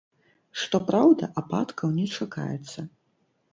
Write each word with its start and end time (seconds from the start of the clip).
Што 0.61 0.79
праўда, 0.87 1.29
ападкаў 1.43 1.93
не 2.01 2.09
чакаецца. 2.19 2.79